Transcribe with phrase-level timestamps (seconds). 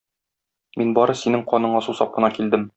[0.81, 2.69] Мин бары синең каныңа сусап кына килдем.